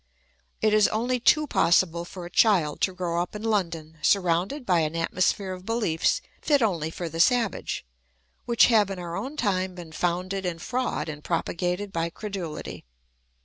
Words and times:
It 0.63 0.73
is 0.73 0.87
only 0.87 1.19
too 1.19 1.45
possible 1.45 2.05
for 2.05 2.25
a 2.25 2.29
child 2.31 2.81
to 2.81 2.93
grow 2.95 3.21
up 3.21 3.35
in 3.35 3.43
London 3.43 3.99
surrounded 4.01 4.65
by 4.65 4.79
an 4.79 4.95
atmosphere 4.95 5.53
of 5.53 5.63
behefs 5.63 6.21
fit 6.41 6.63
only 6.63 6.89
for 6.89 7.07
the 7.07 7.19
savage, 7.19 7.85
which 8.45 8.65
have 8.65 8.89
in 8.89 8.97
our 8.97 9.15
own 9.15 9.37
time 9.37 9.75
been 9.75 9.91
founded 9.91 10.43
in 10.43 10.57
fraud 10.57 11.07
and 11.07 11.23
propagated 11.23 11.93
by 11.93 12.09
credulity. 12.09 12.83